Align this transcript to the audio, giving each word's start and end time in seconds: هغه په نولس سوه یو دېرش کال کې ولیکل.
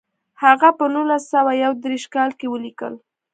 هغه 0.43 0.69
په 0.77 0.85
نولس 0.93 1.23
سوه 1.33 1.51
یو 1.63 1.71
دېرش 1.83 2.03
کال 2.13 2.29
کې 2.39 2.47
ولیکل. 2.49 2.93